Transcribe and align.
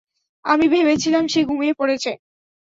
আমি 0.45 0.65
ভেবেছিলাম, 0.67 1.23
সে 1.27 1.39
ঘুমিয়ে 1.45 1.73
পড়েছে! 1.73 2.11